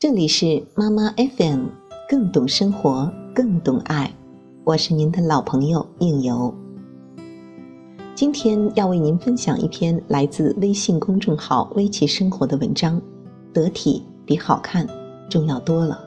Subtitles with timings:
[0.00, 1.66] 这里是妈妈 FM，
[2.08, 4.10] 更懂生活，更懂爱。
[4.64, 6.54] 我是您的老朋友应由。
[8.14, 12.98] 今天要为您分享一篇来自微信公众号“微奇生活”的文章，
[13.52, 14.88] 得体比好看
[15.28, 16.02] 重要多了。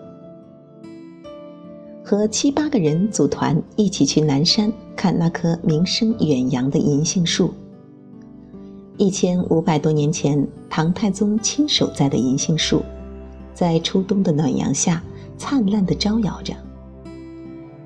[2.03, 7.53] 和七八个人组团一起去南山看那棵名声远扬的银杏树。
[8.97, 12.81] 一千五百多年前，唐太宗亲手栽的银杏树，
[13.53, 15.01] 在初冬的暖阳下
[15.37, 16.53] 灿烂的招摇着。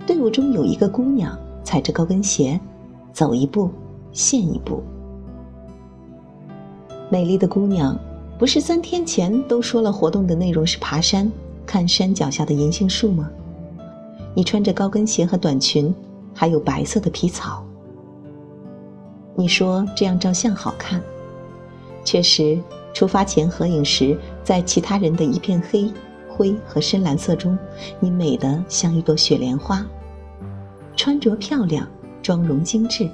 [0.05, 2.59] 队伍中有一个姑娘，踩着高跟鞋，
[3.11, 3.69] 走一步
[4.11, 4.81] 献一步。
[7.09, 7.97] 美丽的姑娘，
[8.37, 11.31] 不是三天前都说了活动的内容是爬山，
[11.65, 13.29] 看山脚下的银杏树吗？
[14.33, 15.93] 你穿着高跟鞋和短裙，
[16.33, 17.65] 还有白色的皮草。
[19.35, 21.01] 你说这样照相好看，
[22.03, 22.57] 确实，
[22.97, 25.93] 出发前合影时，在其他人的一片黑、
[26.27, 27.55] 灰和深蓝色中，
[27.99, 29.85] 你美得像一朵雪莲花。
[30.95, 31.87] 穿着漂亮，
[32.23, 33.07] 妆容精致，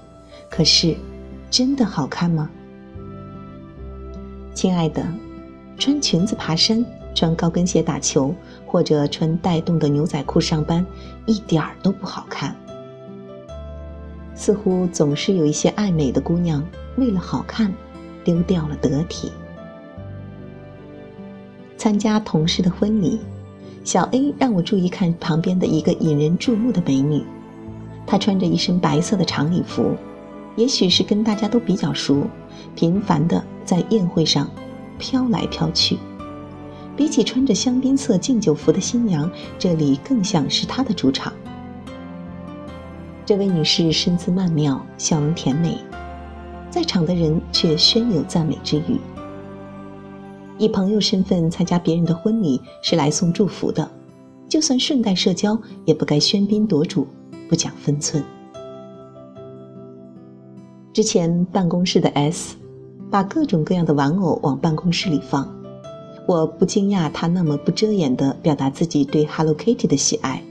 [0.49, 0.95] 可是，
[1.49, 2.49] 真的好看吗？
[4.53, 5.05] 亲爱的，
[5.77, 8.33] 穿裙子爬山，穿高跟鞋打球，
[8.65, 10.85] 或者穿带洞的牛仔裤上班，
[11.25, 12.55] 一点儿都不好看。
[14.33, 17.69] 似乎总是有一些爱美的姑娘，为了好看，
[18.23, 19.29] 丢掉了得体。
[21.83, 23.19] 参加同事的婚礼，
[23.83, 27.21] 小 A 让我注意看旁边的一个引人注目的美女。
[28.07, 29.91] 她穿着一身白色的长礼服，
[30.55, 32.25] 也许是跟大家都比较熟，
[32.73, 34.49] 频繁的在宴会上
[34.97, 35.97] 飘来飘去。
[36.95, 41.33] 比起穿着香槟色敬酒服的新娘，这里更像是她的主场。
[43.25, 45.77] 这位女士身姿曼妙，笑容甜美，
[46.69, 49.01] 在场的人却宣有赞美之语。
[50.57, 53.89] 以朋友身份参加别人的婚礼是来送祝福的，
[54.47, 57.07] 就算顺带社交，也不该喧宾夺主，
[57.49, 58.23] 不讲分寸。
[60.93, 62.55] 之前办公室的 S，
[63.09, 65.51] 把各种各样的玩偶往办公室里放，
[66.27, 70.43] 我不惊讶他那么不遮掩地表达自己对 Hello Kitty 的喜爱，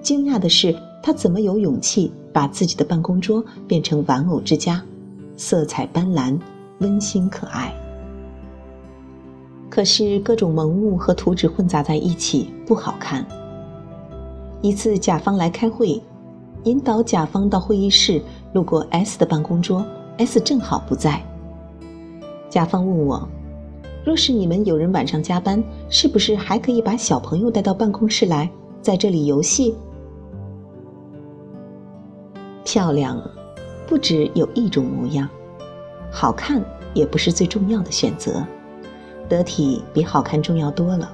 [0.00, 0.74] 惊讶的是。
[1.06, 4.82] 他怎么有勇气把自己的办公桌变成玩偶之家，
[5.36, 6.40] 色彩斑斓，
[6.78, 7.70] 温馨可爱？
[9.74, 13.26] 可是各种萌物和图纸混杂在一起不好看。
[14.62, 16.00] 一次甲方来开会，
[16.62, 19.84] 引导甲方到会议室，路过 S 的办公桌
[20.18, 21.20] ，S 正好不在。
[22.48, 23.28] 甲方问我
[24.06, 28.48] ：“若是你们有人晚上加班，是不是还可以把小朋友带到办公室来，
[28.80, 29.74] 在这里游戏？”
[32.64, 33.20] 漂亮，
[33.88, 35.28] 不只有一种模样，
[36.12, 36.64] 好看
[36.94, 38.46] 也不是最重要的选择，
[39.28, 41.10] 得体比好看重要多了。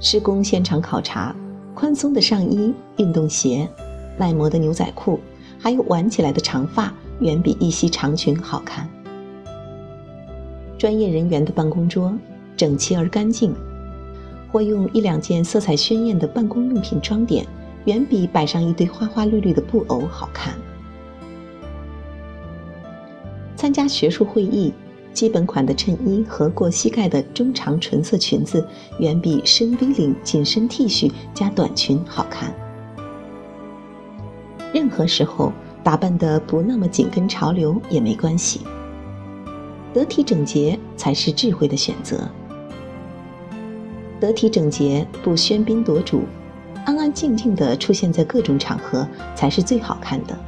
[0.00, 1.34] 施工现场考察，
[1.74, 3.68] 宽松的上衣、运动鞋、
[4.16, 5.18] 耐磨的牛仔裤，
[5.58, 8.88] 还有挽起来的长发，远比一袭长裙好看。
[10.76, 12.16] 专业人员的办公桌
[12.56, 13.54] 整齐而干净，
[14.52, 17.46] 或用一两件色彩鲜艳的办公用品装点。
[17.84, 20.52] 远比摆上一堆花花绿绿的布偶好看。
[23.56, 24.74] 参加学术会议，
[25.12, 28.64] 基本款的衬衣和过膝盖的中长纯色裙子，
[29.00, 32.54] 远比深 V 领紧身 T 恤加短裙好看。
[34.72, 35.52] 任何时候
[35.82, 38.60] 打扮的不那么紧跟潮流也没关系，
[39.92, 42.28] 得体整洁才是智慧的选择。
[44.20, 46.22] 得体整洁，不喧宾夺主。
[46.84, 50.38] 安安静静地出现在各种场合才是最好看的，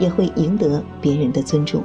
[0.00, 1.84] 也会赢得别人的尊重。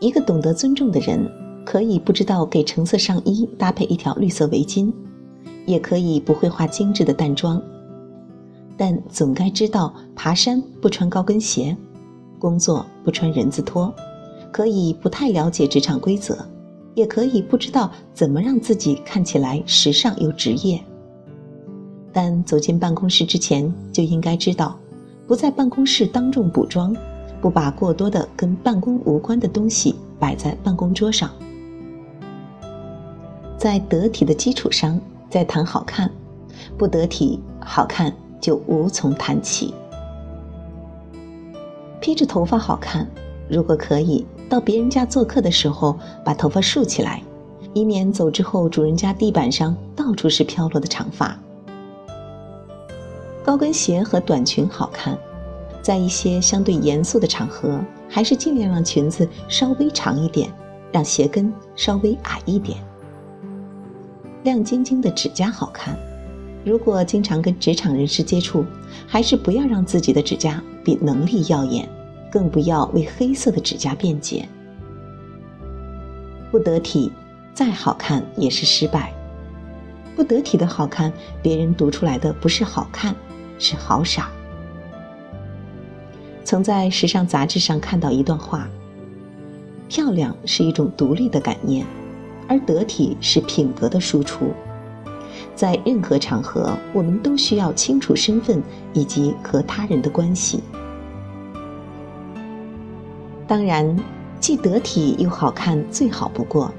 [0.00, 1.28] 一个懂得尊重的人，
[1.64, 4.92] 可以不知道给橙色上衣搭配一条绿色围巾，
[5.66, 7.60] 也可以不会化精致的淡妆，
[8.76, 11.76] 但总该知道爬山不穿高跟鞋，
[12.38, 13.92] 工作不穿人字拖，
[14.52, 16.38] 可以不太了解职场规则，
[16.94, 20.80] 也可以不知道怎么让自己看起来时尚又职业。
[22.12, 24.78] 但走进办公室之前，就应该知道，
[25.26, 26.96] 不在办公室当众补妆，
[27.40, 31.30] 不把过多的跟办公无关的东西摆在办公桌上，
[33.56, 35.00] 在得体的基础上
[35.30, 36.10] 再谈好看，
[36.76, 39.72] 不得体，好看就无从谈起。
[42.00, 43.06] 披着头发好看，
[43.48, 47.22] 如果可以，到别人家做客的时候把头发竖起来，
[47.74, 51.38] 以免走之后主人家地板上到处是飘落的长发。
[53.44, 55.18] 高跟鞋和短裙好看，
[55.82, 60.52] 在一些相对严肃的场合，还是尽量让裙子稍微长一点，
[60.92, 62.78] 让鞋跟稍微矮一点。
[64.44, 65.98] 亮晶晶的指甲好看。
[66.64, 68.64] 如果经常跟职场人士接触，
[69.06, 71.88] 还是不要让自己的指甲比能力耀眼，
[72.30, 74.46] 更不要为黑色的指甲辩解。
[76.50, 77.10] 不得体，
[77.54, 79.12] 再好看也是失败。
[80.16, 83.14] 不得体的好看，别人读出来的不是好看，
[83.58, 84.30] 是好傻。
[86.48, 88.66] 曾在时尚杂志上看到一段话：
[89.86, 91.84] 漂亮是一种独立的感念，
[92.48, 94.50] 而得体是品格的输出。
[95.54, 98.62] 在任何场合，我们都需要清楚身份
[98.94, 100.62] 以及和他人的关系。
[103.46, 103.94] 当然，
[104.40, 106.72] 既得体又好看最好不过，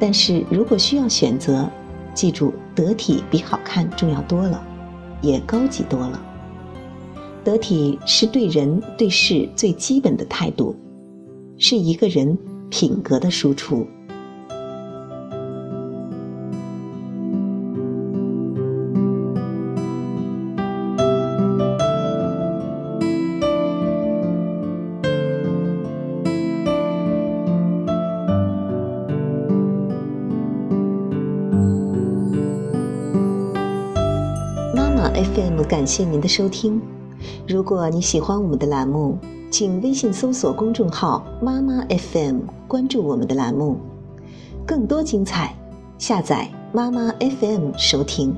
[0.00, 1.68] 但是如果需要选择，
[2.14, 4.58] 记住，得体比好看重要多了，
[5.20, 6.18] 也高级多了。
[7.44, 10.76] 得体是对人对事最基本的态度，
[11.58, 12.38] 是一个人
[12.70, 13.86] 品格的输出。
[34.74, 36.80] 妈妈 FM 感谢您的收听。
[37.48, 39.18] 如果你喜欢我们的栏目，
[39.50, 43.76] 请微信搜索公众号“妈妈 FM”，关注我们的栏目，
[44.64, 45.54] 更多精彩，
[45.98, 48.34] 下载妈妈 FM 收听。